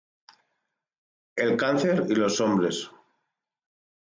El 1.35 1.55
cáncer 1.57 2.07
y 2.09 2.15
los 2.15 2.41
hombres 2.41 2.89